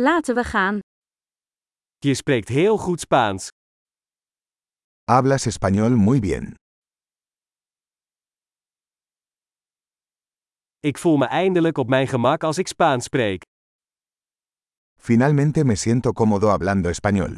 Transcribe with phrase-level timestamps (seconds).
[0.00, 0.78] Laten we gaan.
[1.98, 3.48] Je spreekt heel goed Spaans.
[5.04, 6.54] Hablas español muy bien.
[10.80, 13.42] Ik voel me eindelijk op mijn gemak als ik Spaans spreek.
[15.00, 17.36] Finalmente me siento cómodo hablando español.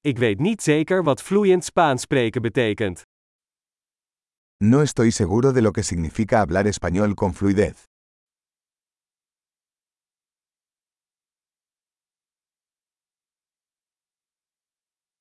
[0.00, 3.02] Ik weet niet zeker wat vloeiend Spaans spreken betekent.
[4.62, 7.84] No estoy seguro de lo que significa hablar español con fluidez.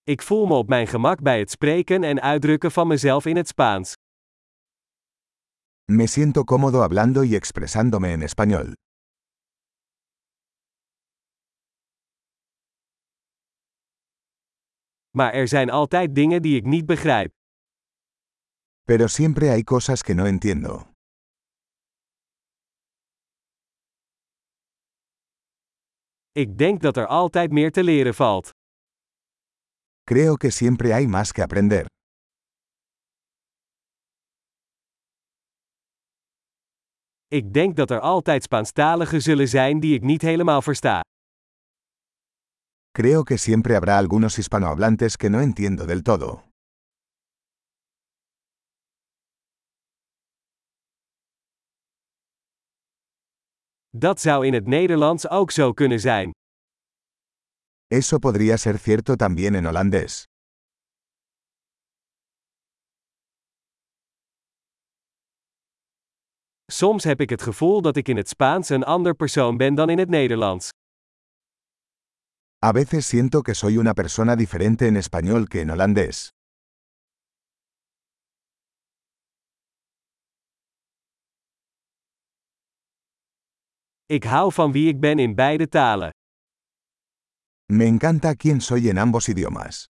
[0.03, 3.47] Ik voel me op mijn gemak bij het spreken en uitdrukken van mezelf in het
[3.47, 3.93] Spaans.
[5.85, 8.73] Me siento cómodo hablando y expresándome en español.
[15.17, 17.38] Maar er zijn altijd dingen die ik niet begrijp.
[18.89, 20.87] Pero siempre hay cosas que no entiendo.
[26.31, 28.49] Ik denk dat er altijd meer te leren valt.
[30.03, 31.85] Creo que siempre hay más que aprender.
[37.27, 41.01] Ik denk dat er altijd Spaanstaligen zullen zijn die ik niet helemaal versta.
[42.91, 46.48] Creo que siempre habrá algunos hispanohablantes que no entiendo del todo.
[53.97, 56.31] Dat zou in het Nederlands ook zo kunnen zijn.
[57.87, 60.23] Eso podría ser cierto también en holandés.
[66.71, 69.89] Soms heb ik het gevoel dat ik in het Spaans een ander persoon ben dan
[69.89, 70.69] in het Nederlands.
[72.65, 76.29] A veces siento que soy una persona diferente en español que en holandés.
[84.11, 86.09] Ik hou van wie ik ben in beide talen.
[87.65, 89.87] Me encanta quién soy en ambos idiomas.